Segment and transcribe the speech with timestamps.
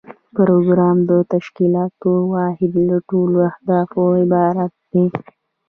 [0.35, 5.05] پروګرام د تشکیلاتي واحد له ټولو اهدافو عبارت دی.